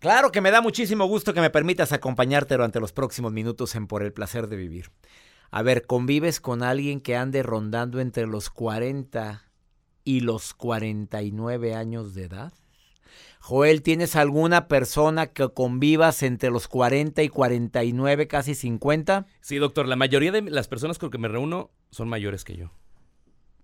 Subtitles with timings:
[0.00, 3.86] Claro que me da muchísimo gusto que me permitas acompañarte durante los próximos minutos en
[3.86, 4.90] Por el placer de vivir.
[5.50, 9.44] A ver, ¿convives con alguien que ande rondando entre los 40
[10.02, 12.54] y los 49 años de edad?
[13.40, 19.26] Joel, ¿tienes alguna persona que convivas entre los 40 y 49, casi 50?
[19.42, 22.56] Sí, doctor, la mayoría de las personas con las que me reúno son mayores que
[22.56, 22.70] yo.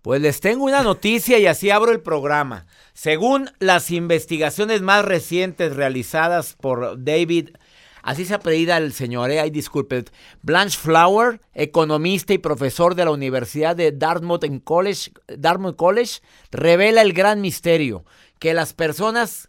[0.07, 2.67] Pues les tengo una noticia y así abro el programa.
[2.93, 7.57] Según las investigaciones más recientes realizadas por David,
[8.05, 10.05] así se apellida el señor, eh, ay, disculpe,
[10.43, 16.21] Blanche Flower, economista y profesor de la Universidad de Dartmouth, en College, Dartmouth College,
[16.53, 18.05] revela el gran misterio,
[18.39, 19.49] que las personas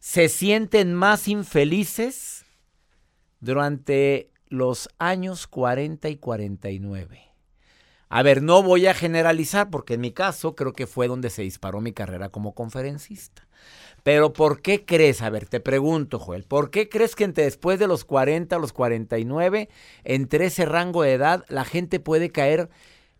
[0.00, 2.44] se sienten más infelices
[3.38, 7.31] durante los años 40 y 49.
[8.14, 11.40] A ver, no voy a generalizar porque en mi caso creo que fue donde se
[11.40, 13.48] disparó mi carrera como conferencista.
[14.02, 15.22] Pero ¿por qué crees?
[15.22, 18.58] A ver, te pregunto, Joel, ¿por qué crees que entre después de los 40 a
[18.58, 19.70] los 49,
[20.04, 22.68] entre ese rango de edad, la gente puede caer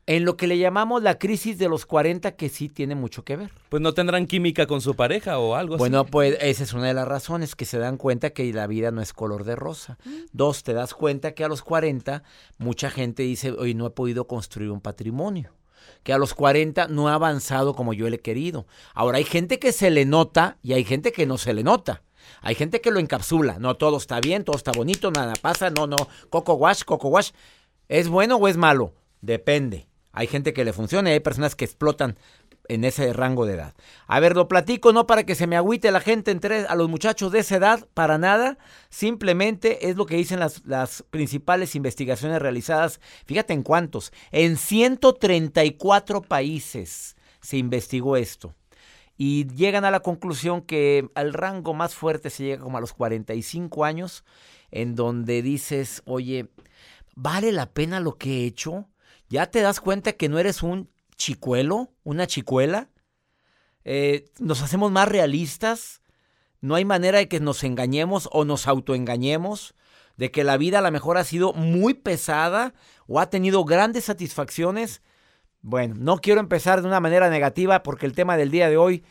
[0.06, 3.36] en lo que le llamamos la crisis de los 40, que sí tiene mucho que
[3.36, 3.50] ver.
[3.68, 6.10] Pues no tendrán química con su pareja o algo bueno, así.
[6.10, 9.00] pues esa es una de las razones, que se dan cuenta que la vida no
[9.00, 9.98] es color de rosa.
[10.32, 12.24] Dos, te das cuenta que a los 40
[12.58, 15.52] mucha gente dice, hoy no he podido construir un patrimonio.
[16.02, 18.66] Que a los 40 no ha avanzado como yo le he querido.
[18.94, 22.02] Ahora hay gente que se le nota y hay gente que no se le nota.
[22.40, 23.58] Hay gente que lo encapsula.
[23.58, 25.70] No, todo está bien, todo está bonito, nada pasa.
[25.70, 25.96] No, no.
[26.28, 27.30] Coco wash, coco wash.
[27.88, 28.94] ¿Es bueno o es malo?
[29.20, 29.91] Depende.
[30.12, 32.16] Hay gente que le funciona hay personas que explotan
[32.68, 33.74] en ese rango de edad.
[34.06, 36.88] A ver, lo platico no para que se me agüite la gente entre a los
[36.88, 38.58] muchachos de esa edad, para nada.
[38.88, 43.00] Simplemente es lo que dicen las, las principales investigaciones realizadas.
[43.26, 44.12] Fíjate en cuántos.
[44.30, 48.54] En 134 países se investigó esto.
[49.16, 52.92] Y llegan a la conclusión que al rango más fuerte se llega como a los
[52.92, 54.24] 45 años,
[54.70, 56.48] en donde dices, oye,
[57.14, 58.88] ¿vale la pena lo que he hecho?
[59.32, 62.90] ¿Ya te das cuenta que no eres un chicuelo, una chicuela?
[63.82, 66.02] Eh, ¿Nos hacemos más realistas?
[66.60, 69.74] ¿No hay manera de que nos engañemos o nos autoengañemos?
[70.18, 72.74] ¿De que la vida a lo mejor ha sido muy pesada
[73.06, 75.00] o ha tenido grandes satisfacciones?
[75.62, 79.02] Bueno, no quiero empezar de una manera negativa porque el tema del día de hoy,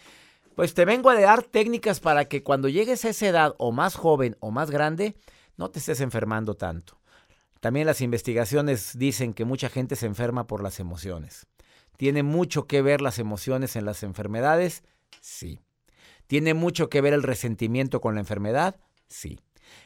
[0.56, 3.96] pues te vengo a dar técnicas para que cuando llegues a esa edad o más
[3.96, 5.18] joven o más grande,
[5.58, 7.01] no te estés enfermando tanto.
[7.62, 11.46] También las investigaciones dicen que mucha gente se enferma por las emociones.
[11.96, 14.84] ¿Tiene mucho que ver las emociones en las enfermedades?
[15.22, 15.60] Sí.
[16.26, 18.78] ¿Tiene mucho que ver el resentimiento con la enfermedad?
[19.08, 19.40] Sí.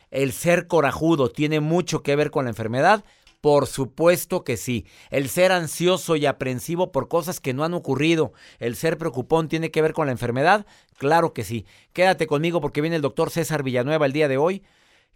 [0.10, 3.04] ¿El ser corajudo tiene mucho que ver con la enfermedad?
[3.42, 4.86] Por supuesto que sí.
[5.10, 8.32] El ser ansioso y aprensivo por cosas que no han ocurrido.
[8.58, 10.66] ¿El ser preocupón tiene que ver con la enfermedad?
[10.98, 11.66] Claro que sí.
[11.92, 14.64] Quédate conmigo porque viene el doctor César Villanueva el día de hoy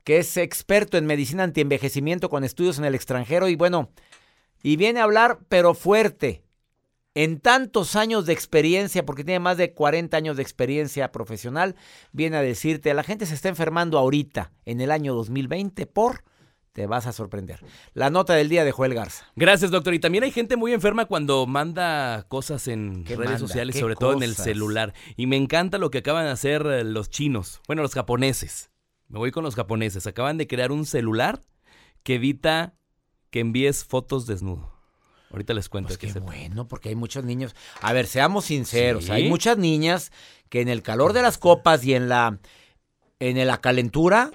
[0.04, 3.92] que es experto en medicina antienvejecimiento con estudios en el extranjero y bueno,
[4.64, 6.44] y viene a hablar, pero fuerte,
[7.16, 11.76] en tantos años de experiencia, porque tiene más de 40 años de experiencia profesional,
[12.12, 16.24] viene a decirte, la gente se está enfermando ahorita, en el año 2020, por...
[16.72, 17.60] Te vas a sorprender.
[17.94, 19.26] La nota del día de Joel Garza.
[19.36, 19.96] Gracias, doctor.
[19.96, 23.40] Y también hay gente muy enferma cuando manda cosas en redes manda?
[23.40, 24.94] sociales, ¿Qué sobre todo en el celular.
[25.18, 28.69] Y me encanta lo que acaban de hacer eh, los chinos, bueno, los japoneses.
[29.10, 30.08] Me voy con los japoneses.
[30.08, 31.42] Acaban de crear un celular
[32.04, 32.76] que evita
[33.32, 34.72] que envíes fotos desnudo.
[35.32, 35.88] Ahorita les cuento.
[35.88, 37.56] Pues qué bueno, porque hay muchos niños.
[37.82, 39.06] A ver, seamos sinceros.
[39.06, 39.12] Sí.
[39.12, 40.12] Hay muchas niñas
[40.50, 42.40] que en el calor de las copas y en la,
[43.20, 44.32] en la calentura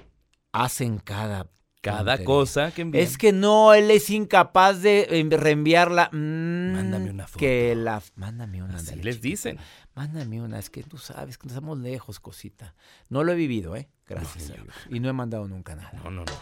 [0.51, 1.47] hacen cada.
[1.85, 2.25] Cada tontería.
[2.25, 3.03] cosa que envían.
[3.03, 6.09] Es que no, él es incapaz de eh, reenviarla.
[6.11, 7.39] Mm, Mándame una foto.
[7.39, 8.75] Que la, mándame una.
[8.75, 9.57] Así les dicen.
[9.95, 10.59] Mándame una.
[10.59, 12.73] Es que tú sabes que estamos lejos, cosita.
[13.09, 13.87] No lo he vivido, ¿eh?
[14.07, 14.75] Gracias No, a yo- Dios.
[14.89, 15.91] Y no he mandado nunca nada.
[16.03, 16.33] No, no, no.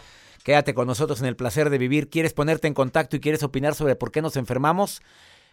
[0.42, 2.10] Quédate con nosotros en el placer de vivir.
[2.10, 5.00] ¿Quieres ponerte en contacto y quieres opinar sobre por qué nos enfermamos?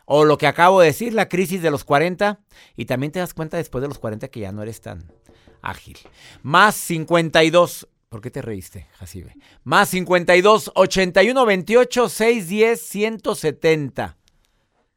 [0.05, 2.39] O lo que acabo de decir, la crisis de los 40.
[2.75, 5.05] Y también te das cuenta después de los 40 que ya no eres tan
[5.61, 5.97] ágil.
[6.43, 7.87] Más 52.
[8.11, 9.37] ¿Por qué te reíste, Jacibe?
[9.63, 14.17] Más 52 81 28 610 170.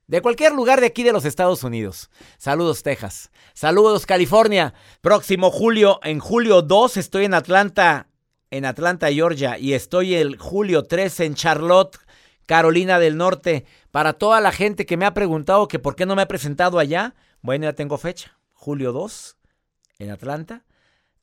[0.09, 2.11] De cualquier lugar de aquí de los Estados Unidos.
[2.39, 3.31] Saludos, Texas.
[3.53, 4.75] Saludos, California.
[5.01, 8.09] Próximo julio, en julio 2, estoy en Atlanta,
[8.51, 9.59] en Atlanta, Georgia.
[9.61, 12.01] Y estoy el julio 3 en Charlotte,
[12.47, 13.65] Carolina del Norte.
[13.93, 16.81] Para toda la gente que me ha preguntado que por qué no me he presentado
[16.81, 18.37] allá, bueno, ya tengo fecha.
[18.55, 19.37] Julio 2
[20.01, 20.65] en Atlanta,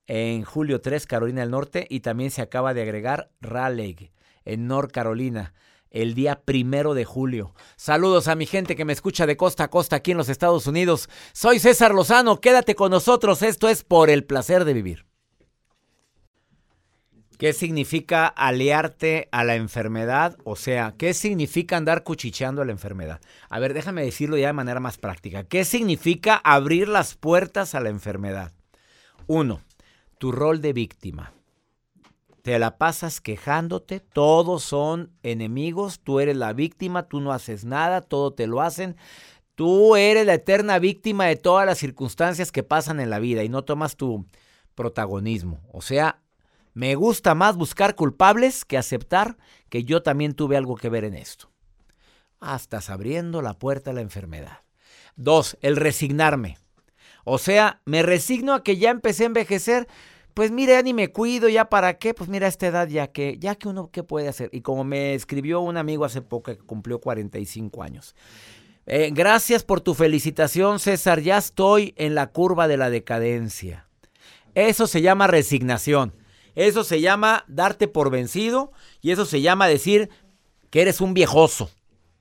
[0.07, 4.12] en julio 3 Carolina del Norte y también se acaba de agregar Raleigh
[4.45, 5.53] en North Carolina
[5.92, 7.53] el día primero de julio.
[7.75, 10.65] Saludos a mi gente que me escucha de costa a costa aquí en los Estados
[10.65, 11.09] Unidos.
[11.33, 15.06] Soy César Lozano, quédate con nosotros, esto es por el placer de vivir.
[17.38, 20.38] ¿Qué significa aliarte a la enfermedad?
[20.44, 23.19] O sea, ¿qué significa andar cuchicheando a la enfermedad?
[23.50, 25.44] A ver, déjame decirlo ya de manera más práctica.
[25.44, 28.51] ¿Qué significa abrir las puertas a la enfermedad?
[29.25, 29.62] Uno,
[30.21, 31.33] tu rol de víctima.
[32.44, 38.01] Te la pasas quejándote, todos son enemigos, tú eres la víctima, tú no haces nada,
[38.01, 38.97] todo te lo hacen.
[39.56, 43.50] Tú eres la eterna víctima de todas las circunstancias que pasan en la vida y
[43.50, 44.27] no tomas tu
[44.75, 45.59] protagonismo.
[45.71, 46.21] O sea,
[46.75, 49.38] me gusta más buscar culpables que aceptar
[49.69, 51.50] que yo también tuve algo que ver en esto.
[52.56, 54.59] Estás abriendo la puerta a la enfermedad.
[55.15, 56.59] Dos, el resignarme.
[57.23, 59.88] O sea, me resigno a que ya empecé a envejecer.
[60.33, 63.07] Pues mira, ya ni me cuido, ya para qué, pues mira, a esta edad ya
[63.07, 64.50] que, ya que uno, ¿qué puede hacer?
[64.54, 68.16] Y como me escribió un amigo hace poco que cumplió 45 años.
[68.86, 71.22] Eh, gracias por tu felicitación, César.
[71.22, 73.88] Ya estoy en la curva de la decadencia.
[74.56, 76.13] Eso se llama resignación.
[76.56, 80.10] Eso se llama darte por vencido y eso se llama decir
[80.69, 81.69] que eres un viejoso.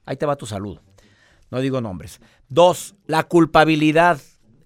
[0.05, 0.83] Ahí te va tu saludo.
[1.51, 2.21] No digo nombres.
[2.49, 4.21] Dos, la culpabilidad.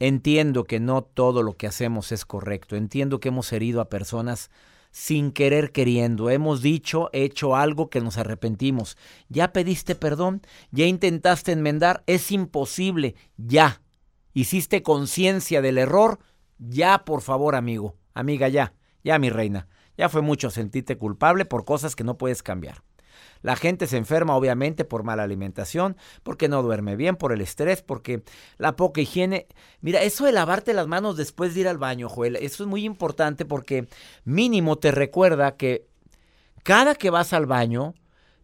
[0.06, 2.76] Entiendo que no todo lo que hacemos es correcto.
[2.76, 4.50] Entiendo que hemos herido a personas
[4.90, 6.28] sin querer queriendo.
[6.28, 8.98] Hemos dicho, hecho algo que nos arrepentimos.
[9.30, 10.42] ¿Ya pediste perdón?
[10.70, 12.04] ¿Ya intentaste enmendar?
[12.06, 13.14] Es imposible.
[13.38, 13.80] Ya.
[14.34, 16.18] ¿Hiciste conciencia del error?
[16.58, 17.96] Ya, por favor, amigo.
[18.12, 18.74] Amiga, ya.
[19.04, 22.82] Ya, mi reina, ya fue mucho sentirte culpable por cosas que no puedes cambiar.
[23.44, 27.82] La gente se enferma obviamente por mala alimentación, porque no duerme bien, por el estrés,
[27.82, 28.22] porque
[28.56, 29.48] la poca higiene.
[29.82, 32.86] Mira, eso de lavarte las manos después de ir al baño, Joel, eso es muy
[32.86, 33.86] importante porque
[34.24, 35.86] mínimo te recuerda que
[36.62, 37.92] cada que vas al baño,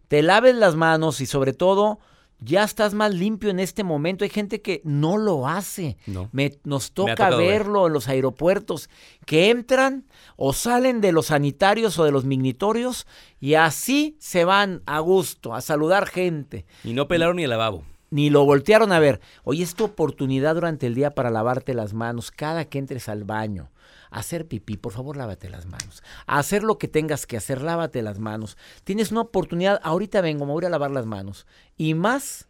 [0.09, 1.99] te laves las manos y sobre todo
[2.41, 4.25] ya estás más limpio en este momento.
[4.25, 5.97] Hay gente que no lo hace.
[6.33, 8.89] Me, nos toca verlo en los aeropuertos,
[9.27, 10.05] que entran
[10.37, 13.07] o salen de los sanitarios o de los mignitorios
[13.41, 16.67] y así se van a gusto, a saludar gente.
[16.85, 17.85] Y no pelaron ni el lavabo.
[18.11, 19.21] Ni lo voltearon a ver.
[19.45, 23.25] Hoy es tu oportunidad durante el día para lavarte las manos cada que entres al
[23.25, 23.71] baño
[24.11, 26.03] hacer pipí, por favor lávate las manos.
[26.27, 28.57] hacer lo que tengas que hacer, lávate las manos.
[28.85, 31.47] Tienes una oportunidad, ahorita vengo, me voy a lavar las manos.
[31.77, 32.49] Y más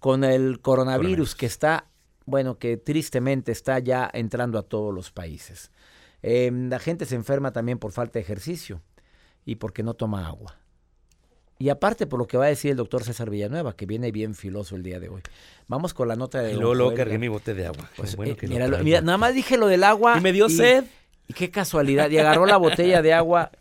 [0.00, 1.88] con el coronavirus, que está,
[2.26, 5.70] bueno, que tristemente está ya entrando a todos los países.
[6.22, 8.80] Em, la gente se enferma también por falta de ejercicio
[9.44, 10.61] y porque no toma agua.
[11.62, 14.34] Y aparte por lo que va a decir el doctor César Villanueva, que viene bien
[14.34, 15.22] filoso el día de hoy.
[15.68, 16.54] Vamos con la nota de...
[16.54, 17.88] Y luego, luego cargué mi bote de agua.
[17.96, 20.18] Pues, bueno eh, mira, nada más dije lo del agua.
[20.18, 20.82] Y me dio sed.
[21.28, 22.10] Y qué casualidad.
[22.10, 23.52] Y agarró la botella de agua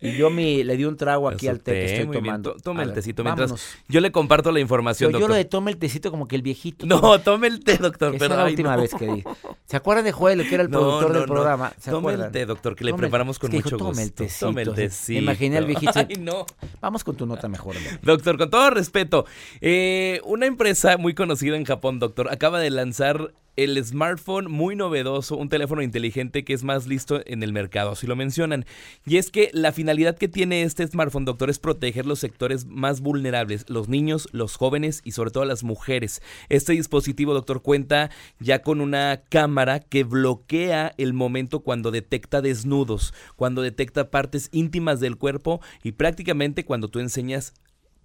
[0.00, 2.56] y yo me, le di un trago aquí al té que estoy tomando.
[2.62, 3.54] Tome el tecito mientras
[3.88, 6.86] yo le comparto la información, Yo lo de tome el tecito como que el viejito.
[6.86, 8.14] No, tome el té, doctor.
[8.14, 9.24] Esa es la última vez que di.
[9.66, 11.72] ¿Se acuerdan de Joel, que era el productor del programa?
[11.78, 13.78] ¿Se tome el té, doctor, que le preparamos con mucho gusto.
[13.78, 14.46] Tome el tecito.
[14.46, 15.18] Tome el tecito.
[15.18, 15.92] imaginé al viejito.
[15.96, 16.46] Ay, no.
[16.80, 17.76] Vamos con tu nota mejor.
[18.02, 19.26] Doctor, con todo respeto,
[19.60, 25.36] eh, una empresa muy conocida en Japón, doctor, acaba de lanzar el smartphone muy novedoso,
[25.36, 28.64] un teléfono inteligente que es más listo en el mercado, así lo mencionan.
[29.04, 33.00] Y es que la finalidad que tiene este smartphone, doctor, es proteger los sectores más
[33.00, 36.22] vulnerables, los niños, los jóvenes y sobre todo las mujeres.
[36.48, 43.12] Este dispositivo, doctor, cuenta ya con una cámara que bloquea el momento cuando detecta desnudos,
[43.34, 47.54] cuando detecta partes íntimas del cuerpo y prácticamente cuando tú enseñas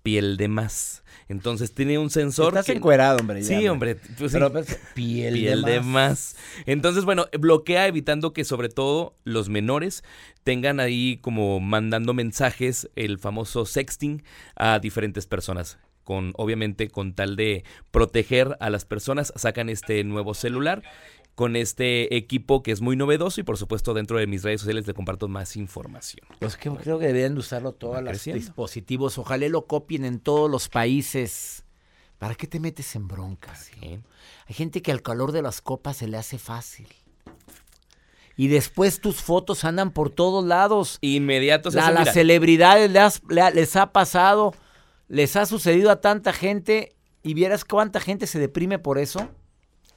[0.04, 1.04] piel de más.
[1.30, 2.50] Entonces tiene un sensor.
[2.50, 3.44] Estás encuerado, hombre.
[3.44, 3.96] sí, hombre.
[3.96, 6.36] Pues Pero, pues, piel, de, más.
[6.66, 10.04] Entonces, bueno, bloquea evitando que sobre todo los menores
[10.44, 14.24] tengan ahí como mandando mensajes, el famoso sexting,
[14.56, 20.34] a diferentes personas con obviamente con tal de proteger a las personas sacan este nuevo
[20.34, 20.84] celular
[21.36, 24.86] con este equipo que es muy novedoso y por supuesto dentro de mis redes sociales
[24.86, 26.28] le comparto más información.
[26.40, 29.18] Pues que creo que deberían usarlo todos los dispositivos.
[29.18, 31.64] Ojalá lo copien en todos los países.
[32.20, 33.72] ¿Para qué te metes en broncas?
[33.82, 36.88] Hay gente que al calor de las copas se le hace fácil.
[38.38, 40.98] Y después tus fotos andan por todos lados.
[41.02, 41.76] Inmediatos.
[41.76, 42.92] A las celebridades
[43.54, 44.54] les ha pasado,
[45.08, 46.96] les ha sucedido a tanta gente.
[47.24, 49.30] Y vieras cuánta gente se deprime por eso.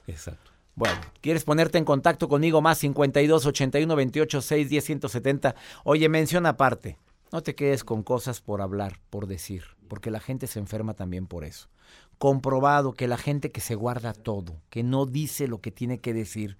[0.07, 0.46] Exacto.
[0.78, 2.61] Bueno, ¿quieres ponerte en contacto conmigo?
[2.61, 5.54] Más 52 81 28 6 10 170.
[5.85, 6.99] Oye, menciona aparte.
[7.33, 11.26] No te quedes con cosas por hablar, por decir, porque la gente se enferma también
[11.26, 11.71] por eso.
[12.18, 16.12] Comprobado que la gente que se guarda todo, que no dice lo que tiene que
[16.12, 16.59] decir,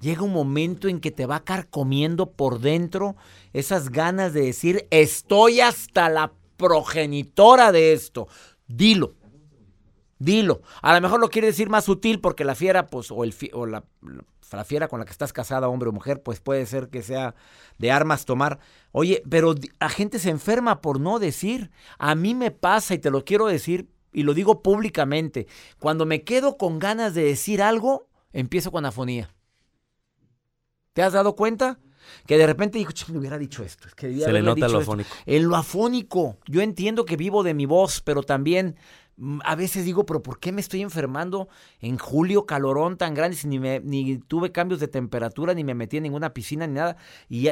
[0.00, 3.16] llega un momento en que te va a carcomiendo por dentro
[3.52, 8.28] esas ganas de decir, estoy hasta la progenitora de esto.
[8.66, 9.17] Dilo.
[10.18, 10.62] Dilo.
[10.82, 13.66] A lo mejor lo quiere decir más sutil porque la fiera, pues, o, el o
[13.66, 13.84] la,
[14.52, 17.34] la fiera con la que estás casada, hombre o mujer, pues puede ser que sea
[17.78, 18.58] de armas tomar.
[18.92, 21.70] Oye, pero la gente se enferma por no decir.
[21.98, 25.46] A mí me pasa y te lo quiero decir y lo digo públicamente.
[25.78, 29.34] Cuando me quedo con ganas de decir algo, empiezo con afonía.
[30.92, 31.78] ¿Te has dado cuenta?
[32.26, 33.88] Que de repente digo, me hubiera dicho esto.
[33.96, 35.10] que Se le nota lo afónico.
[35.26, 36.38] En lo afónico.
[36.46, 38.76] Yo entiendo que vivo de mi voz, pero también
[39.16, 41.48] mm, a veces digo, pero ¿por qué me estoy enfermando
[41.80, 45.74] en julio, calorón tan grande, si ni, me, ni tuve cambios de temperatura, ni me
[45.74, 46.96] metí en ninguna piscina, ni nada?
[47.28, 47.48] Y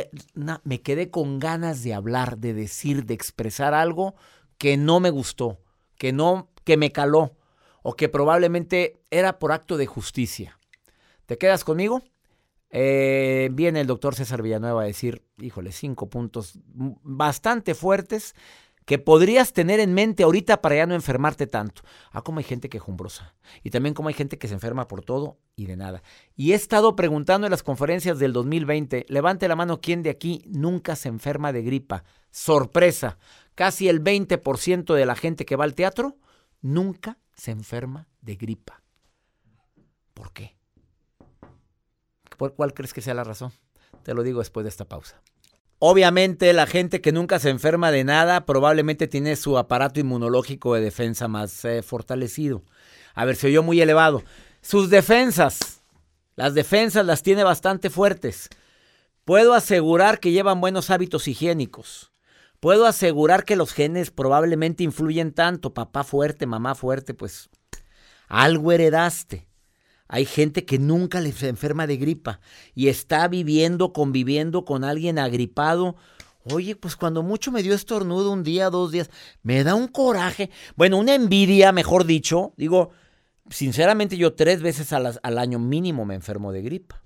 [0.64, 4.14] me quedé con ganas de hablar, de decir, de expresar algo
[4.58, 5.58] que no me gustó,
[5.98, 7.36] que no, que me caló,
[7.82, 10.58] o que probablemente era por acto de justicia.
[11.26, 12.02] ¿Te quedas conmigo?
[12.70, 18.34] Eh, viene el doctor César Villanueva a decir, híjole, cinco puntos bastante fuertes
[18.86, 21.82] que podrías tener en mente ahorita para ya no enfermarte tanto.
[22.12, 23.34] Ah, como hay gente quejumbrosa.
[23.64, 26.02] Y también como hay gente que se enferma por todo y de nada.
[26.36, 30.44] Y he estado preguntando en las conferencias del 2020, levante la mano quién de aquí
[30.46, 32.04] nunca se enferma de gripa.
[32.30, 33.18] Sorpresa,
[33.56, 36.16] casi el 20% de la gente que va al teatro
[36.62, 38.84] nunca se enferma de gripa.
[40.14, 40.55] ¿Por qué?
[42.36, 43.52] ¿Cuál crees que sea la razón?
[44.02, 45.20] Te lo digo después de esta pausa.
[45.78, 50.80] Obviamente la gente que nunca se enferma de nada probablemente tiene su aparato inmunológico de
[50.80, 52.62] defensa más eh, fortalecido.
[53.14, 54.22] A ver, se oyó muy elevado.
[54.62, 55.82] Sus defensas,
[56.34, 58.48] las defensas las tiene bastante fuertes.
[59.24, 62.12] Puedo asegurar que llevan buenos hábitos higiénicos.
[62.60, 65.74] Puedo asegurar que los genes probablemente influyen tanto.
[65.74, 67.50] Papá fuerte, mamá fuerte, pues
[68.28, 69.46] algo heredaste.
[70.08, 72.40] Hay gente que nunca le enferma de gripa
[72.74, 75.96] y está viviendo, conviviendo con alguien agripado.
[76.44, 79.10] Oye, pues cuando mucho me dio estornudo un día, dos días,
[79.42, 80.50] me da un coraje.
[80.76, 82.52] Bueno, una envidia, mejor dicho.
[82.56, 82.90] Digo,
[83.50, 87.02] sinceramente yo tres veces al, al año mínimo me enfermo de gripa.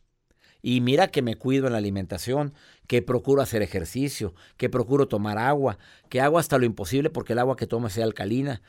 [0.62, 2.52] Y mira que me cuido en la alimentación,
[2.86, 5.78] que procuro hacer ejercicio, que procuro tomar agua,
[6.10, 8.60] que hago hasta lo imposible porque el agua que tomo sea alcalina.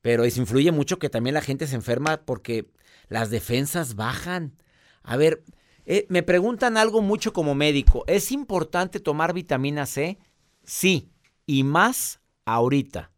[0.00, 2.70] Pero eso influye mucho que también la gente se enferma porque
[3.08, 4.56] las defensas bajan.
[5.02, 5.42] A ver,
[5.86, 8.04] eh, me preguntan algo mucho como médico.
[8.06, 10.18] ¿Es importante tomar vitamina C?
[10.64, 11.10] Sí,
[11.46, 13.10] y más ahorita.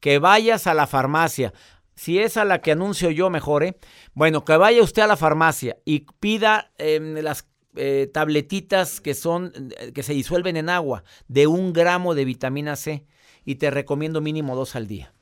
[0.00, 1.54] Que vayas a la farmacia.
[1.94, 3.78] Si es a la que anuncio yo, mejor, ¿eh?
[4.12, 9.52] Bueno, que vaya usted a la farmacia y pida em, las eh, tabletitas que son,
[9.78, 13.06] eh, que se disuelven en agua, de un gramo de vitamina C.
[13.46, 15.14] Y te recomiendo mínimo dos al día.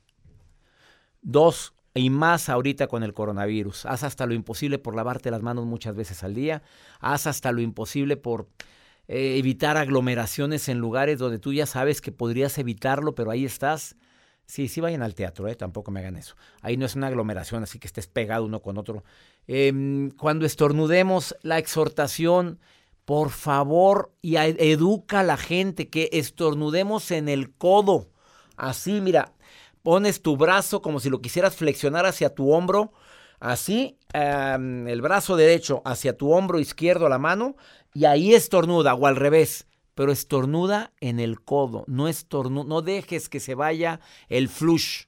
[1.23, 3.87] Dos, y más ahorita con el coronavirus.
[3.87, 6.63] Haz hasta lo imposible por lavarte las manos muchas veces al día.
[6.99, 8.49] Haz hasta lo imposible por
[9.07, 13.97] eh, evitar aglomeraciones en lugares donde tú ya sabes que podrías evitarlo, pero ahí estás.
[14.47, 15.55] Sí, sí vayan al teatro, ¿eh?
[15.55, 16.35] tampoco me hagan eso.
[16.61, 19.05] Ahí no es una aglomeración, así que estés pegado uno con otro.
[19.47, 22.59] Em, cuando estornudemos, la exhortación,
[23.05, 28.11] por favor, y educa a la gente que estornudemos en el codo.
[28.57, 29.34] Así, mira,
[29.85, 32.93] pones tu brazo como si lo quisieras flexionar hacia tu hombro,
[33.39, 37.55] así, el brazo derecho hacia tu hombro izquierdo, la mano,
[37.93, 42.09] y ahí estornuda, o al revés, pero estornuda en el codo, no
[42.65, 45.05] no dejes que se vaya el flush,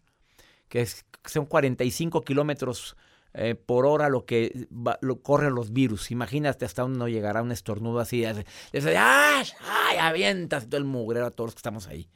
[0.68, 0.87] que
[1.25, 2.97] son 45 kilómetros
[3.38, 4.66] eh, por hora lo que
[5.00, 6.11] lo, corren los virus.
[6.11, 8.45] Imagínate hasta uno llegará un estornudo así, ¡ay!
[8.73, 9.99] ¡Ay!
[10.00, 12.09] Avientas todo el mugrero a todos los que estamos ahí.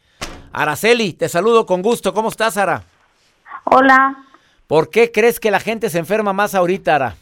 [0.52, 2.14] Araceli, te saludo con gusto.
[2.14, 2.82] ¿Cómo estás, Ara?
[3.64, 4.16] Hola.
[4.66, 7.14] ¿Por qué crees que la gente se enferma más ahorita, Ara?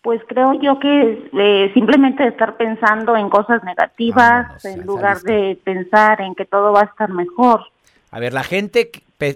[0.00, 6.22] Pues creo yo que eh, simplemente estar pensando en cosas negativas en lugar de pensar
[6.22, 7.64] en que todo va a estar mejor.
[8.10, 8.90] A ver, ¿la gente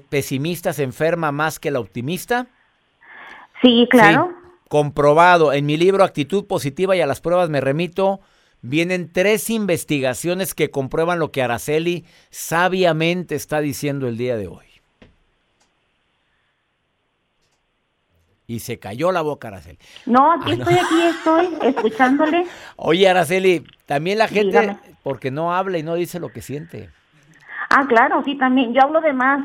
[0.09, 2.47] pesimista se enferma más que la optimista?
[3.62, 4.33] Sí, claro.
[4.69, 5.52] comprobado.
[5.52, 8.21] En mi libro Actitud Positiva y a las pruebas me remito
[8.62, 14.66] Vienen tres investigaciones que comprueban lo que Araceli sabiamente está diciendo el día de hoy.
[18.47, 19.78] Y se cayó la boca, Araceli.
[20.07, 22.47] No, aquí ah, estoy, aquí estoy, escuchándole.
[22.76, 26.90] Oye, Araceli, también la gente, porque no habla y no dice lo que siente.
[27.69, 28.73] Ah, claro, sí, también.
[28.75, 29.45] Yo hablo de más.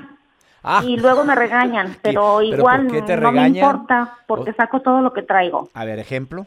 [0.69, 0.81] Ah.
[0.83, 5.69] Y luego me regañan, pero, igual no me importa porque saco todo lo que traigo.
[5.73, 6.45] A ver, ejemplo.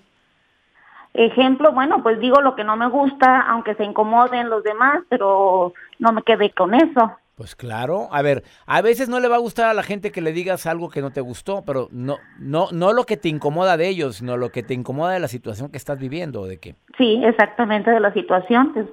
[1.14, 5.72] Ejemplo, bueno, pues digo lo que no me gusta, aunque se incomoden los demás, pero
[5.98, 7.16] no me quedé con eso.
[7.34, 10.20] Pues claro, a ver, a veces no le va a gustar a la gente que
[10.20, 13.78] le digas algo que no te gustó, pero no, no, no lo que te incomoda
[13.78, 16.74] de ellos, sino lo que te incomoda de la situación que estás viviendo, de qué.
[16.98, 18.74] Sí, exactamente de la situación.
[18.74, 18.86] Pues,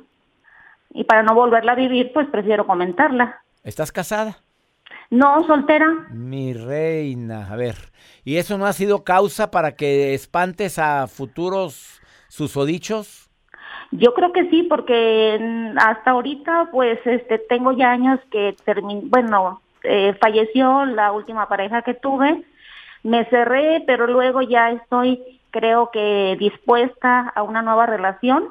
[0.91, 3.41] y para no volverla a vivir, pues prefiero comentarla.
[3.63, 4.37] ¿Estás casada?
[5.09, 6.07] No, soltera.
[6.11, 7.75] Mi reina, a ver,
[8.25, 13.29] ¿y eso no ha sido causa para que espantes a futuros susodichos?
[13.91, 19.01] Yo creo que sí, porque mm, hasta ahorita, pues, este, tengo ya años que terminé,
[19.05, 22.43] bueno, eh, falleció la última pareja que tuve,
[23.03, 28.49] me cerré, pero luego ya estoy, creo que, dispuesta a una nueva relación,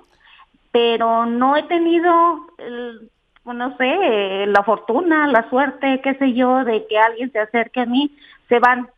[0.73, 3.11] pero no he tenido, el,
[3.55, 7.87] no sé, la fortuna, la suerte, qué sé yo, de que alguien se acerque a
[7.87, 8.17] mí,
[8.49, 8.89] se van.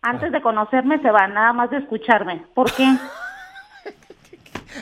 [0.00, 2.44] Antes de conocerme se van, nada más de escucharme.
[2.54, 2.84] ¿Por qué?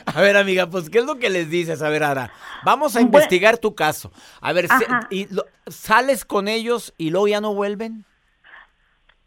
[0.05, 1.81] A ver, amiga, pues, ¿qué es lo que les dices?
[1.81, 2.31] A ver, Ara,
[2.63, 4.11] vamos a investigar tu caso.
[4.39, 4.67] A ver,
[5.09, 5.27] ¿y
[5.67, 8.05] ¿sales con ellos y luego ya no vuelven?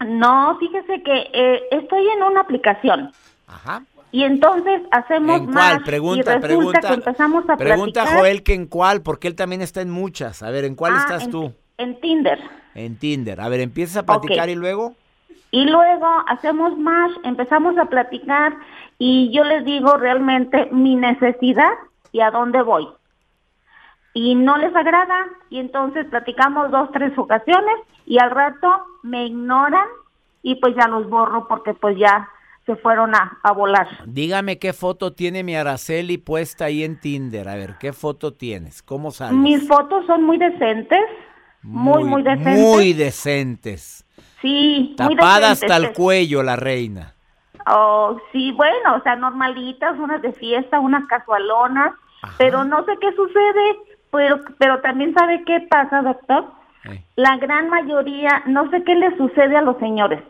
[0.00, 3.12] No, fíjese que eh, estoy en una aplicación.
[3.46, 3.82] Ajá.
[4.14, 5.83] Y entonces hacemos ¿En cuál?
[5.83, 6.94] Pregunta, pregunta.
[6.94, 10.40] empezamos a pregunta Joel que en cuál, porque él también está en muchas.
[10.44, 11.52] A ver, ¿en cuál ah, estás tú?
[11.78, 12.38] En Tinder.
[12.76, 13.40] En Tinder.
[13.40, 14.94] A ver, empiezas a platicar y luego.
[15.50, 18.56] Y luego hacemos más, empezamos a platicar
[19.00, 21.73] y yo les digo realmente mi necesidad
[22.12, 22.87] y a dónde voy.
[24.12, 27.75] Y no les agrada y entonces platicamos dos, tres ocasiones
[28.06, 29.88] y al rato me ignoran
[30.40, 32.28] y pues ya los borro porque pues ya
[32.66, 33.87] se fueron a, a, volar.
[34.06, 37.49] Dígame qué foto tiene mi Araceli puesta ahí en Tinder.
[37.49, 38.83] A ver, ¿qué foto tienes?
[38.83, 39.37] ¿Cómo sales?
[39.37, 41.04] Mis fotos son muy decentes.
[41.62, 42.59] Muy, muy, decentes.
[42.59, 44.06] Muy decentes.
[44.42, 47.14] Sí, Tapada hasta el cuello la reina.
[47.66, 51.94] Oh, sí, bueno, o sea, normalitas, unas de fiesta, unas casualonas,
[52.37, 53.78] pero no sé qué sucede,
[54.11, 56.44] pero, pero también sabe qué pasa, doctor.
[57.16, 60.23] La gran mayoría, no sé qué le sucede a los señores.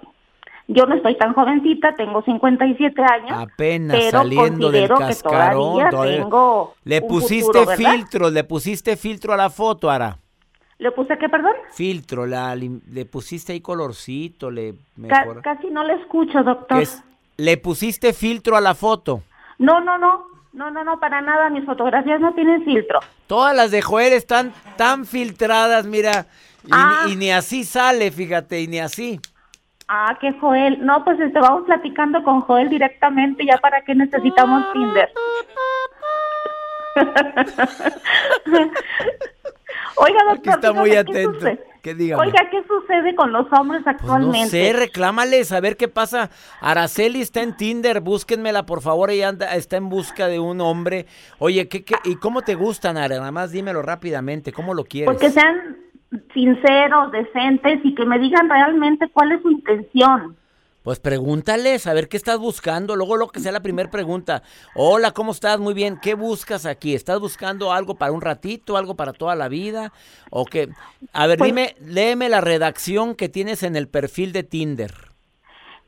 [0.67, 3.33] Yo no estoy tan jovencita, tengo 57 años.
[3.33, 5.91] Apenas pero saliendo del cascarón.
[5.91, 10.19] tengo le pusiste filtro, le pusiste filtro a la foto, Ara.
[10.79, 11.53] ¿Le puse qué, perdón?
[11.71, 14.75] Filtro, la, le pusiste ahí colorcito, le...
[15.43, 16.83] casi no le escucho, doctor.
[17.37, 19.23] ¿Le pusiste filtro a la foto?
[19.59, 20.35] No, no, no.
[20.53, 21.51] No, no, no, para nada.
[21.51, 23.01] Mis fotografías no tienen filtro.
[23.27, 26.27] Todas las de Joel están tan filtradas, mira.
[26.65, 27.07] Y, ah.
[27.17, 29.21] ni así sale, fíjate, y ni así.
[29.97, 30.85] Ah, qué Joel.
[30.85, 35.09] No, pues este, vamos platicando con Joel directamente, ya para qué necesitamos Tinder.
[39.97, 40.55] Oiga, doctor.
[40.55, 41.47] está muy atento.
[41.47, 44.41] Oiga, ¿qué sucede con los hombres pues actualmente?
[44.41, 46.29] no sé, reclámales, a ver qué pasa.
[46.61, 51.07] Araceli está en Tinder, búsquenmela, por favor, ella anda, está en busca de un hombre.
[51.39, 53.19] Oye, ¿qué, qué, ¿y cómo te gustan, Ara?
[53.19, 55.07] Nada más dímelo rápidamente, ¿cómo lo quieres?
[55.07, 55.84] Porque sean
[56.33, 60.37] sinceros, decentes y que me digan realmente cuál es su intención.
[60.85, 62.95] Pues pregúntales, a ver qué estás buscando.
[62.95, 64.43] Luego lo que sea la primera pregunta.
[64.75, 65.59] Hola, ¿cómo estás?
[65.59, 65.99] Muy bien.
[66.03, 66.95] ¿Qué buscas aquí?
[66.95, 69.93] ¿Estás buscando algo para un ratito, algo para toda la vida?
[70.31, 70.69] ¿O qué?
[71.15, 74.93] A ver, pues dime, léeme la redacción que tienes en el perfil de Tinder.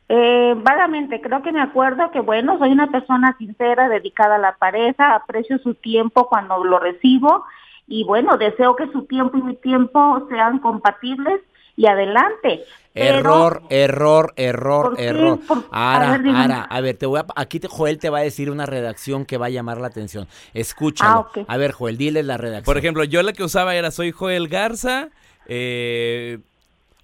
[0.09, 4.57] Eh, vagamente, creo que me acuerdo que, bueno, soy una persona sincera, dedicada a la
[4.57, 7.45] pareja, aprecio su tiempo cuando lo recibo
[7.87, 11.41] y, bueno, deseo que su tiempo y mi tiempo sean compatibles
[11.77, 12.65] y adelante.
[12.95, 15.39] Error, error, error, error.
[15.71, 18.65] Ara, Ara, a ver, te voy a, aquí te, Joel te va a decir una
[18.65, 20.27] redacción que va a llamar la atención.
[20.55, 21.29] Escúchalo.
[21.37, 22.65] Ah, a ver, Joel, dile la redacción.
[22.65, 25.11] Por ejemplo, yo la que usaba era soy Joel Garza,
[25.47, 26.39] eh,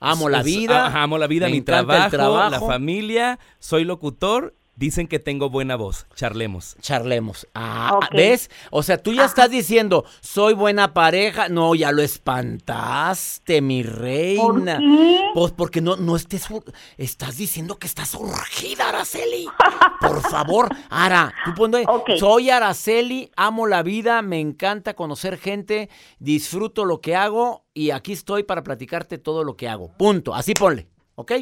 [0.00, 5.18] amo la vida, amo la vida, mi trabajo, trabajo, la familia, soy locutor Dicen que
[5.18, 6.06] tengo buena voz.
[6.14, 6.76] Charlemos.
[6.80, 7.46] Charlemos.
[7.54, 8.50] Ah, ¿ves?
[8.70, 11.50] O sea, tú ya estás diciendo, soy buena pareja.
[11.50, 14.80] No, ya lo espantaste, mi reina.
[15.35, 16.46] Pues porque no, no estés.
[16.96, 19.46] Estás diciendo que estás urgida, Araceli.
[20.00, 21.87] Por favor, Ara, tú pones.
[22.18, 28.12] Soy Araceli, amo la vida, me encanta conocer gente, disfruto lo que hago y aquí
[28.12, 29.92] estoy para platicarte todo lo que hago.
[29.98, 30.35] Punto.
[30.35, 30.88] Así ponle.
[31.14, 31.32] ¿Ok?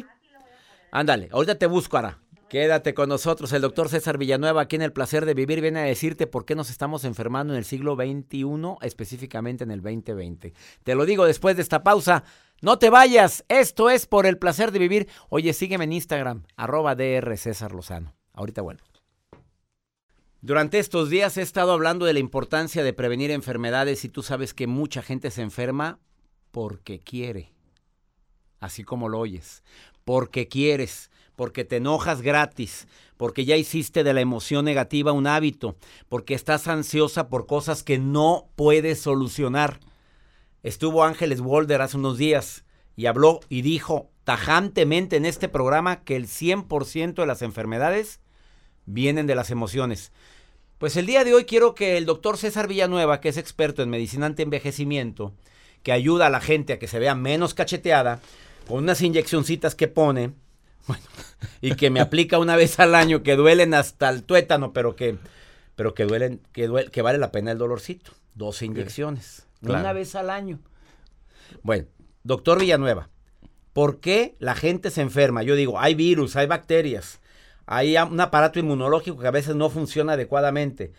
[0.91, 2.20] Ándale, ahorita te busco, Ara.
[2.51, 3.53] Quédate con nosotros.
[3.53, 6.53] El doctor César Villanueva, aquí en El Placer de Vivir, viene a decirte por qué
[6.53, 10.53] nos estamos enfermando en el siglo XXI, específicamente en el 2020.
[10.83, 12.25] Te lo digo después de esta pausa.
[12.61, 13.45] No te vayas.
[13.47, 15.07] Esto es por El Placer de Vivir.
[15.29, 18.15] Oye, sígueme en Instagram, arroba DR César Lozano.
[18.33, 18.81] Ahorita bueno.
[20.41, 24.53] Durante estos días he estado hablando de la importancia de prevenir enfermedades y tú sabes
[24.53, 25.99] que mucha gente se enferma
[26.51, 27.53] porque quiere.
[28.59, 29.63] Así como lo oyes.
[30.03, 35.75] Porque quieres porque te enojas gratis, porque ya hiciste de la emoción negativa un hábito,
[36.07, 39.79] porque estás ansiosa por cosas que no puedes solucionar.
[40.61, 42.63] Estuvo Ángeles Walder hace unos días
[42.95, 48.19] y habló y dijo tajantemente en este programa que el 100% de las enfermedades
[48.85, 50.11] vienen de las emociones.
[50.77, 53.89] Pues el día de hoy quiero que el doctor César Villanueva, que es experto en
[53.89, 55.33] medicina anti-envejecimiento,
[55.81, 58.19] que ayuda a la gente a que se vea menos cacheteada,
[58.67, 60.35] con unas inyeccioncitas que pone,
[60.87, 61.03] bueno,
[61.61, 65.17] y que me aplica una vez al año, que duelen hasta el tuétano, pero que,
[65.75, 68.11] pero que duelen, que, que vale la pena el dolorcito.
[68.35, 70.59] 12 inyecciones, una vez al año.
[71.63, 71.87] Bueno,
[72.23, 73.09] doctor Villanueva,
[73.73, 75.43] ¿por qué la gente se enferma?
[75.43, 77.19] Yo digo, hay virus, hay bacterias,
[77.65, 80.93] hay un aparato inmunológico que a veces no funciona adecuadamente.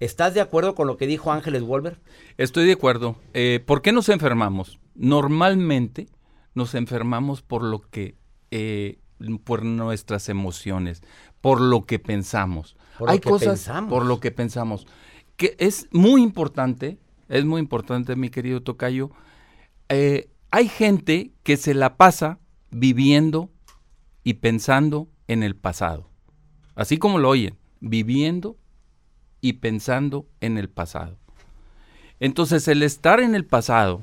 [0.00, 2.00] ¿Estás de acuerdo con lo que dijo Ángeles Wolver?
[2.36, 3.14] Estoy de acuerdo.
[3.34, 4.80] Eh, ¿Por qué nos enfermamos?
[4.96, 6.08] Normalmente
[6.54, 8.16] nos enfermamos por lo que,
[8.50, 8.98] eh,
[9.44, 11.02] por nuestras emociones,
[11.40, 12.76] por lo que pensamos.
[12.98, 13.90] Por Hay lo que cosas pensamos.
[13.90, 14.86] por lo que pensamos.
[15.36, 19.10] Que es muy importante, es muy importante, mi querido Tocayo.
[19.88, 22.38] Eh, hay gente que se la pasa
[22.70, 23.50] viviendo
[24.24, 26.10] y pensando en el pasado.
[26.74, 28.56] Así como lo oyen, viviendo
[29.40, 31.18] y pensando en el pasado.
[32.20, 34.02] Entonces, el estar en el pasado,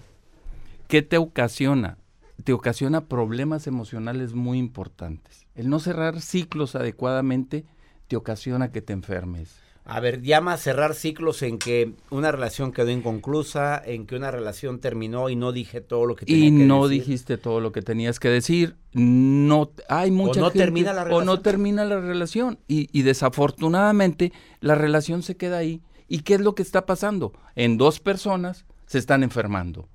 [0.87, 1.98] ¿qué te ocasiona?
[2.43, 5.45] Te ocasiona problemas emocionales muy importantes.
[5.55, 7.65] El no cerrar ciclos adecuadamente
[8.07, 9.59] te ocasiona que te enfermes.
[9.85, 14.29] A ver, llama a cerrar ciclos en que una relación quedó inconclusa, en que una
[14.29, 16.63] relación terminó y no dije todo lo que tenía y que decir.
[16.63, 18.75] Y no dijiste todo lo que tenías que decir.
[18.93, 21.23] No, hay mucha o no termina la relación.
[21.23, 22.59] O no termina la relación.
[22.67, 25.81] Y, y desafortunadamente la relación se queda ahí.
[26.07, 27.33] ¿Y qué es lo que está pasando?
[27.55, 29.89] En dos personas se están enfermando.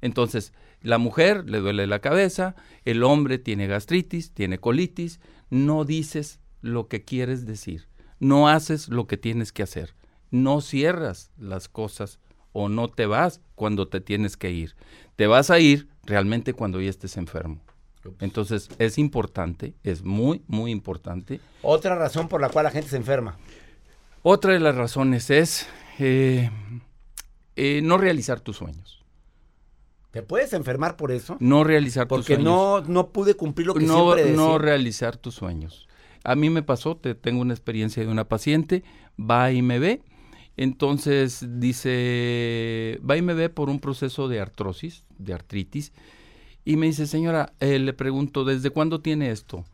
[0.00, 6.40] Entonces, la mujer le duele la cabeza, el hombre tiene gastritis, tiene colitis, no dices
[6.60, 7.88] lo que quieres decir
[8.20, 9.94] no haces lo que tienes que hacer,
[10.30, 12.18] no cierras las cosas
[12.52, 14.74] o no te vas cuando te tienes que ir.
[15.16, 17.60] Te vas a ir realmente cuando ya estés enfermo.
[18.20, 21.40] Entonces es importante, es muy, muy importante.
[21.62, 23.36] Otra razón por la cual la gente se enferma.
[24.22, 25.66] Otra de las razones es
[25.98, 26.50] eh,
[27.56, 28.97] eh, no realizar tus sueños.
[30.18, 31.36] ¿Te puedes enfermar por eso?
[31.38, 32.42] No realizar tus sueños.
[32.42, 34.36] Porque no, no pude cumplir lo que no, siempre decía.
[34.36, 35.86] No realizar tus sueños.
[36.24, 38.82] A mí me pasó, te, tengo una experiencia de una paciente,
[39.16, 40.02] va y me ve,
[40.56, 45.92] entonces dice, va y me ve por un proceso de artrosis, de artritis,
[46.64, 49.66] y me dice, señora, eh, le pregunto, ¿desde cuándo tiene esto?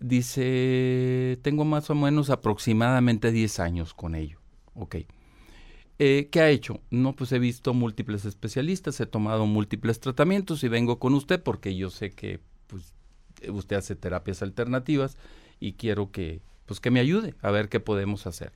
[0.00, 4.40] Dice, tengo más o menos aproximadamente 10 años con ello.
[4.74, 4.96] Ok.
[5.98, 6.80] Eh, ¿Qué ha hecho?
[6.90, 11.76] No, pues he visto múltiples especialistas, he tomado múltiples tratamientos y vengo con usted porque
[11.76, 12.92] yo sé que pues,
[13.48, 15.16] usted hace terapias alternativas
[15.60, 18.52] y quiero que, pues, que me ayude a ver qué podemos hacer.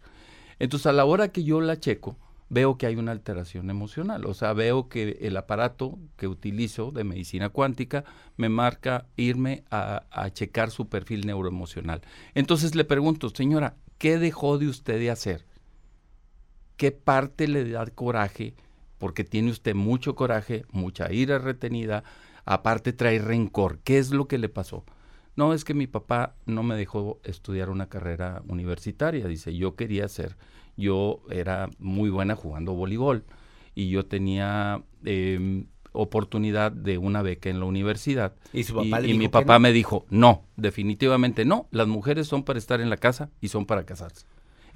[0.59, 2.17] Entonces, a la hora que yo la checo,
[2.51, 4.25] veo que hay una alteración emocional.
[4.27, 8.05] O sea, veo que el aparato que utilizo de medicina cuántica
[8.37, 12.03] me marca irme a, a, checar su perfil neuroemocional.
[12.35, 15.45] Entonces le pregunto, señora, ¿qué dejó de usted de hacer?
[16.79, 18.55] ¿Qué parte le da coraje?
[18.99, 22.05] Porque tiene usted mucho coraje, mucha ira retenida,
[22.45, 23.81] aparte trae rencor.
[23.81, 24.85] ¿Qué es lo que le pasó?
[25.35, 29.27] No, es que mi papá no me dejó estudiar una carrera universitaria.
[29.27, 30.37] Dice, yo quería ser,
[30.77, 33.25] yo era muy buena jugando voleibol
[33.75, 38.37] y yo tenía eh, oportunidad de una beca en la universidad.
[38.53, 39.61] Y, su papá y, y mi papá no?
[39.61, 43.67] me dijo, no, definitivamente no, las mujeres son para estar en la casa y son
[43.67, 44.27] para casarse.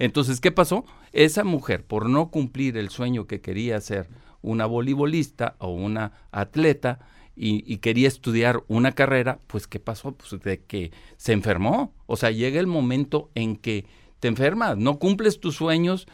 [0.03, 0.83] Entonces, ¿qué pasó?
[1.13, 4.09] Esa mujer, por no cumplir el sueño que quería ser
[4.41, 6.99] una voleibolista o una atleta,
[7.37, 10.11] y, quería estudiar una carrera, pues ¿qué pasó?
[10.11, 11.93] Pues de que se enfermó.
[12.05, 13.85] O sea, llega el momento en que
[14.19, 16.05] te enfermas, no cumples tus sueños.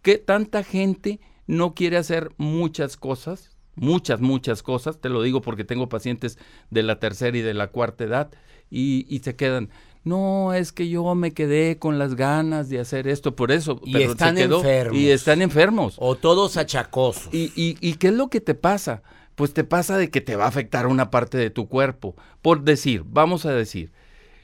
[0.00, 3.50] que tanta gente no quiere hacer muchas cosas?
[3.74, 5.02] Muchas, muchas cosas.
[5.02, 6.38] Te lo digo porque tengo pacientes
[6.70, 8.30] de la tercera y de la cuarta edad
[8.70, 9.68] y se quedan.
[10.04, 13.80] No, es que yo me quedé con las ganas de hacer esto, por eso.
[13.84, 14.98] Y pero están se quedó, enfermos.
[14.98, 15.94] Y están enfermos.
[15.98, 17.28] O todos achacosos.
[17.32, 19.02] ¿Y, y, y qué es lo que te pasa?
[19.34, 22.14] pues te pasa de que te va a afectar una parte de tu cuerpo.
[22.42, 23.92] Por decir, vamos a decir,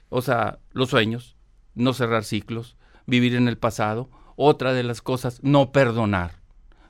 [0.09, 1.37] o sea, los sueños,
[1.75, 6.41] no cerrar ciclos, vivir en el pasado, otra de las cosas, no perdonar,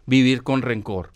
[0.07, 1.13] vivir con rencor,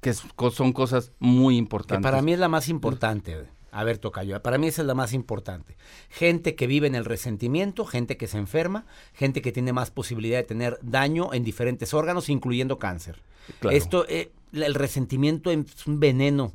[0.00, 1.98] que son cosas muy importantes.
[1.98, 3.48] Que para mí es la más importante.
[3.74, 5.76] A ver, Tocayo, para mí esa es la más importante.
[6.08, 10.38] Gente que vive en el resentimiento, gente que se enferma, gente que tiene más posibilidad
[10.38, 13.20] de tener daño en diferentes órganos, incluyendo cáncer.
[13.58, 13.76] Claro.
[13.76, 16.52] Esto, eh, el resentimiento es un veneno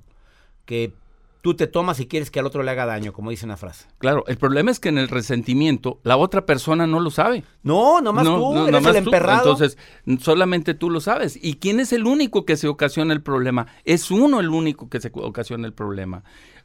[0.66, 0.94] que
[1.42, 3.86] tú te tomas y quieres que al otro le haga daño, como dice una frase.
[3.98, 7.44] Claro, el problema es que en el resentimiento la otra persona no lo sabe.
[7.64, 9.10] No, nomás no, tú, no, eres nomás el tú.
[9.10, 9.52] emperrado.
[9.52, 9.78] Entonces,
[10.20, 11.38] solamente tú lo sabes.
[11.42, 13.68] ¿Y quién es el único que se ocasiona el problema?
[13.86, 16.24] Es uno el único que se ocasiona el problema.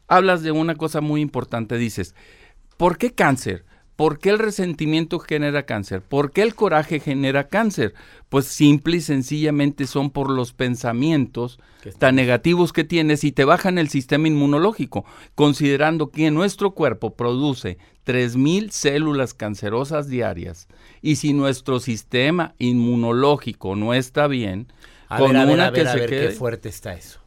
[0.09, 2.15] Hablas de una cosa muy importante, dices,
[2.77, 3.65] ¿por qué cáncer?
[3.97, 6.03] ¿Por qué el resentimiento genera cáncer?
[6.03, 7.95] ¿Por qué el coraje genera cáncer?
[8.29, 11.61] Pues simple y sencillamente son por los pensamientos
[11.99, 15.05] tan negativos que tienes y te bajan el sistema inmunológico,
[15.37, 20.67] considerando que nuestro cuerpo produce 3.000 células cancerosas diarias
[21.01, 24.67] y si nuestro sistema inmunológico no está bien,
[25.09, 26.29] con una que se quede...
[26.29, 27.21] qué fuerte está eso.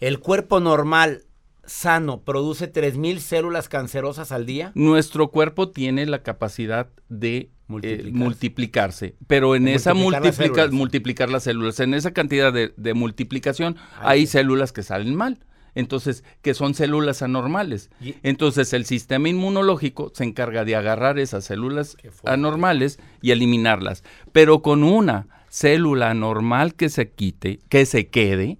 [0.00, 1.22] El cuerpo normal
[1.68, 4.72] sano produce 3.000 células cancerosas al día?
[4.74, 7.50] Nuestro cuerpo tiene la capacidad de
[7.82, 9.14] eh, multiplicarse.
[9.26, 14.82] pero en esa multiplicar, multiplicar las células, en esa cantidad de, multiplicación hay células que
[14.82, 15.38] salen mal.
[15.74, 17.90] Entonces, que son células anormales.
[18.24, 24.02] Entonces, el sistema inmunológico se encarga de agarrar esas células anormales y eliminarlas.
[24.32, 28.58] Pero con una célula anormal que se quite, que se quede,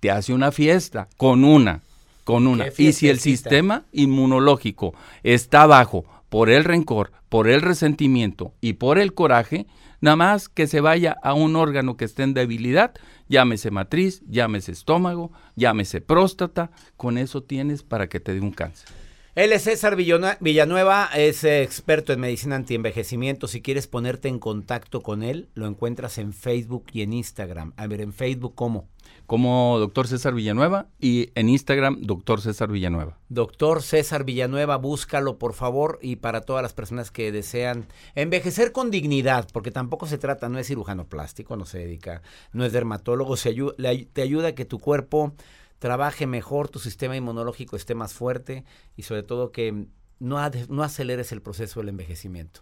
[0.00, 1.82] te hace una fiesta con una
[2.24, 2.66] con una.
[2.76, 8.98] Y si el sistema inmunológico está bajo por el rencor, por el resentimiento y por
[8.98, 9.66] el coraje,
[10.00, 12.94] nada más que se vaya a un órgano que esté en debilidad,
[13.28, 18.88] llámese matriz, llámese estómago, llámese próstata, con eso tienes para que te dé un cáncer.
[19.34, 23.48] Él es César Villanueva, es experto en medicina antienvejecimiento.
[23.48, 27.72] Si quieres ponerte en contacto con él, lo encuentras en Facebook y en Instagram.
[27.78, 28.88] A ver, en Facebook, ¿cómo?
[29.26, 33.18] como doctor César Villanueva y en Instagram doctor César Villanueva.
[33.30, 38.90] Doctor César Villanueva, búscalo por favor y para todas las personas que desean envejecer con
[38.90, 42.20] dignidad, porque tampoco se trata, no es cirujano plástico, no se dedica,
[42.52, 43.54] no es dermatólogo, se
[44.12, 45.32] te ayuda a que tu cuerpo
[45.82, 48.64] trabaje mejor, tu sistema inmunológico esté más fuerte
[48.96, 49.88] y sobre todo que
[50.20, 52.60] no, no aceleres el proceso del envejecimiento.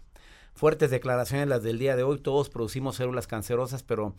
[0.55, 4.15] Fuertes declaraciones las del día de hoy, todos producimos células cancerosas, pero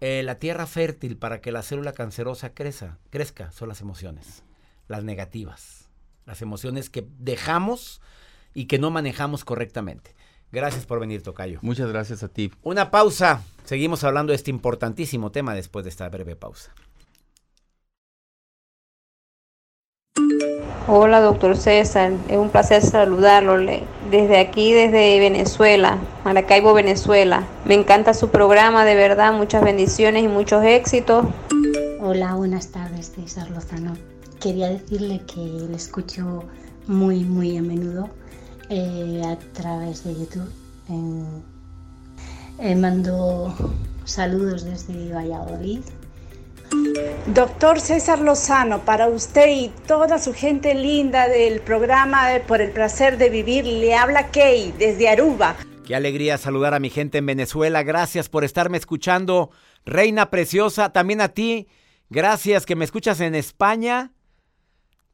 [0.00, 4.42] eh, la tierra fértil para que la célula cancerosa crezca, crezca son las emociones,
[4.88, 5.88] las negativas,
[6.26, 8.00] las emociones que dejamos
[8.54, 10.16] y que no manejamos correctamente.
[10.50, 11.60] Gracias por venir, Tocayo.
[11.62, 12.50] Muchas gracias a ti.
[12.64, 13.44] Una pausa.
[13.62, 16.74] Seguimos hablando de este importantísimo tema después de esta breve pausa.
[20.88, 22.10] Hola, doctor César.
[22.28, 23.56] Es un placer saludarlo
[24.10, 27.46] desde aquí, desde Venezuela, Maracaibo, Venezuela.
[27.64, 29.32] Me encanta su programa, de verdad.
[29.32, 31.26] Muchas bendiciones y muchos éxitos.
[32.00, 33.92] Hola, buenas tardes, César Lozano.
[34.40, 36.42] Quería decirle que le escucho
[36.88, 38.10] muy, muy a menudo
[38.68, 40.50] eh, a través de YouTube.
[42.58, 43.54] Eh, mando
[44.04, 45.82] saludos desde Valladolid
[47.26, 53.16] Doctor César Lozano, para usted y toda su gente linda del programa Por el placer
[53.16, 55.56] de vivir, le habla Kay desde Aruba.
[55.86, 57.82] Qué alegría saludar a mi gente en Venezuela.
[57.82, 59.50] Gracias por estarme escuchando,
[59.84, 60.92] Reina Preciosa.
[60.92, 61.68] También a ti,
[62.10, 64.12] gracias que me escuchas en España,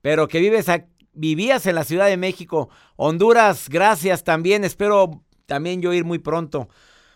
[0.01, 0.67] pero que vives
[1.13, 2.69] vivías en la Ciudad de México.
[2.97, 4.65] Honduras, gracias también.
[4.65, 6.69] Espero también yo ir muy pronto.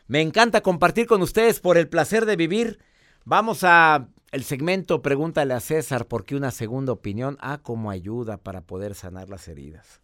[0.07, 2.79] Me encanta compartir con ustedes por el placer de vivir.
[3.25, 8.39] Vamos a el segmento Pregúntale a César por qué una segunda opinión, ah, como ayuda
[8.39, 10.01] para poder sanar las heridas.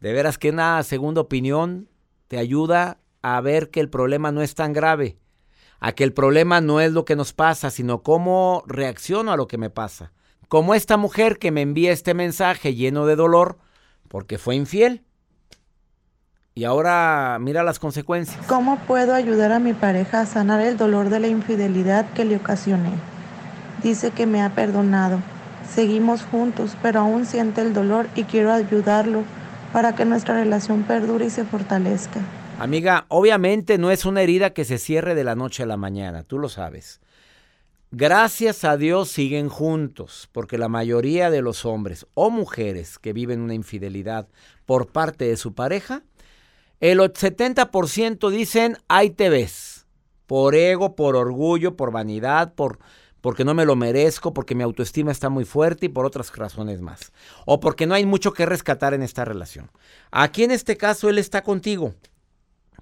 [0.00, 1.88] De veras que una segunda opinión
[2.28, 5.18] te ayuda a ver que el problema no es tan grave,
[5.80, 9.48] a que el problema no es lo que nos pasa, sino cómo reacciono a lo
[9.48, 10.12] que me pasa.
[10.48, 13.58] Como esta mujer que me envía este mensaje lleno de dolor
[14.06, 15.02] porque fue infiel.
[16.54, 18.46] Y ahora mira las consecuencias.
[18.46, 22.36] ¿Cómo puedo ayudar a mi pareja a sanar el dolor de la infidelidad que le
[22.36, 23.13] ocasioné?
[23.84, 25.20] Dice que me ha perdonado.
[25.72, 29.24] Seguimos juntos, pero aún siente el dolor y quiero ayudarlo
[29.74, 32.20] para que nuestra relación perdure y se fortalezca.
[32.58, 36.22] Amiga, obviamente no es una herida que se cierre de la noche a la mañana,
[36.22, 37.02] tú lo sabes.
[37.90, 43.42] Gracias a Dios siguen juntos, porque la mayoría de los hombres o mujeres que viven
[43.42, 44.28] una infidelidad
[44.64, 46.02] por parte de su pareja,
[46.80, 49.86] el 70% dicen, ahí te ves,
[50.26, 52.78] por ego, por orgullo, por vanidad, por
[53.24, 56.82] porque no me lo merezco, porque mi autoestima está muy fuerte y por otras razones
[56.82, 57.10] más.
[57.46, 59.70] O porque no hay mucho que rescatar en esta relación.
[60.10, 61.94] Aquí en este caso él está contigo.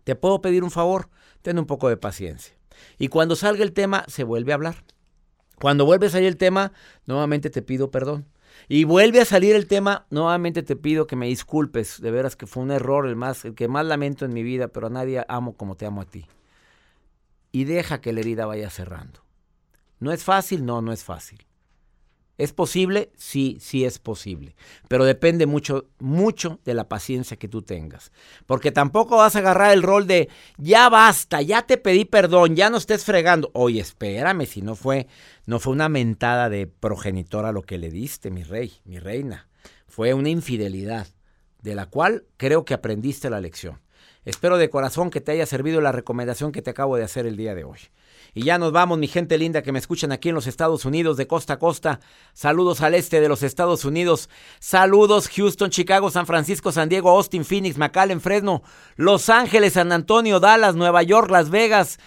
[0.02, 1.08] Te puedo pedir un favor,
[1.42, 2.56] ten un poco de paciencia.
[2.98, 4.82] Y cuando salga el tema, se vuelve a hablar.
[5.60, 6.72] Cuando vuelve a salir el tema,
[7.06, 8.26] nuevamente te pido perdón.
[8.66, 12.00] Y vuelve a salir el tema, nuevamente te pido que me disculpes.
[12.00, 14.66] De veras que fue un error el, más, el que más lamento en mi vida,
[14.66, 16.26] pero a nadie amo como te amo a ti.
[17.52, 19.21] Y deja que la herida vaya cerrando.
[20.02, 20.66] ¿No es fácil?
[20.66, 21.46] No, no es fácil.
[22.36, 23.12] ¿Es posible?
[23.16, 24.56] Sí, sí es posible.
[24.88, 28.10] Pero depende mucho, mucho de la paciencia que tú tengas.
[28.46, 32.68] Porque tampoco vas a agarrar el rol de, ya basta, ya te pedí perdón, ya
[32.68, 33.52] no estés fregando.
[33.54, 35.06] Oye, espérame, si no fue,
[35.46, 39.48] no fue una mentada de progenitora lo que le diste, mi rey, mi reina.
[39.86, 41.06] Fue una infidelidad.
[41.60, 43.80] de la cual creo que aprendiste la lección.
[44.24, 47.36] Espero de corazón que te haya servido la recomendación que te acabo de hacer el
[47.36, 47.78] día de hoy.
[48.34, 51.18] Y ya nos vamos, mi gente linda que me escuchan aquí en los Estados Unidos,
[51.18, 52.00] de costa a costa.
[52.32, 54.30] Saludos al este de los Estados Unidos.
[54.58, 58.62] Saludos Houston, Chicago, San Francisco, San Diego, Austin, Phoenix, McAllen, Fresno,
[58.96, 61.98] Los Ángeles, San Antonio, Dallas, Nueva York, Las Vegas.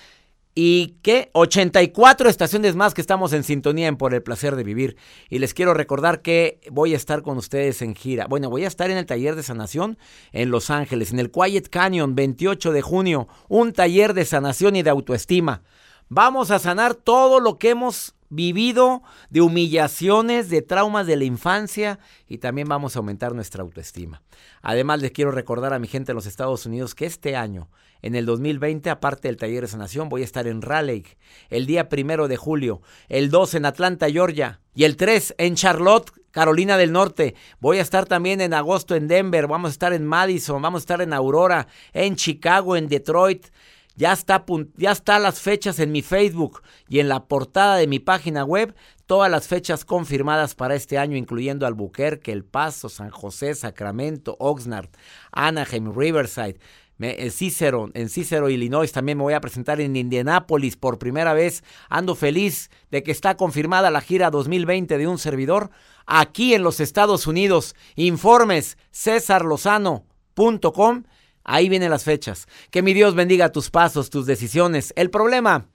[0.57, 4.95] Y que 84 estaciones más que estamos en sintonía en Por el Placer de Vivir.
[5.29, 8.25] Y les quiero recordar que voy a estar con ustedes en gira.
[8.27, 9.99] Bueno, voy a estar en el taller de sanación
[10.31, 13.27] en Los Ángeles, en el Quiet Canyon, 28 de junio.
[13.49, 15.61] Un taller de sanación y de autoestima.
[16.09, 21.99] Vamos a sanar todo lo que hemos vivido de humillaciones, de traumas de la infancia
[22.27, 24.21] y también vamos a aumentar nuestra autoestima.
[24.61, 27.69] Además, les quiero recordar a mi gente en los Estados Unidos que este año,
[28.03, 31.17] en el 2020, aparte del taller de sanación, voy a estar en Raleigh
[31.49, 36.11] el día primero de julio, el 2 en Atlanta, Georgia y el 3 en Charlotte,
[36.29, 37.33] Carolina del Norte.
[37.59, 40.83] Voy a estar también en agosto en Denver, vamos a estar en Madison, vamos a
[40.83, 43.47] estar en Aurora, en Chicago, en Detroit.
[43.95, 44.43] Ya está,
[44.75, 48.75] ya está las fechas en mi Facebook y en la portada de mi página web,
[49.05, 54.89] todas las fechas confirmadas para este año, incluyendo Albuquerque, El Paso, San José, Sacramento, Oxnard,
[55.31, 56.59] Anaheim, Riverside.
[56.99, 61.63] en Cicero, en Cicero, Illinois, también me voy a presentar en Indianápolis por primera vez.
[61.89, 65.69] Ando feliz de que está confirmada la gira 2020 de un servidor
[66.05, 67.75] aquí en los Estados Unidos.
[67.95, 71.03] Informes cesarlozano.com
[71.45, 72.47] Ahí vienen las fechas.
[72.71, 74.91] Que mi Dios bendiga tus pasos, tus decisiones.
[74.97, 75.69] El problema,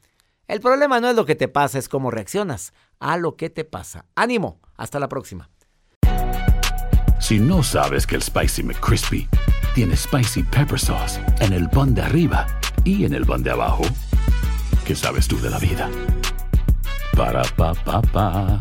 [0.48, 3.64] el problema no es lo que te pasa, es cómo reaccionas a lo que te
[3.64, 4.04] pasa.
[4.16, 5.48] Ánimo, hasta la próxima.
[7.20, 9.28] Si no sabes que el Spicy McCrispy
[9.74, 12.46] tiene Spicy Pepper Sauce en el pan de arriba
[12.84, 13.82] y en el pan de abajo,
[14.84, 15.88] ¿qué sabes tú de la vida?
[17.16, 18.60] Para, pa, pa, pa.